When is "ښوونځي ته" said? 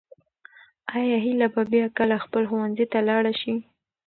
2.49-2.99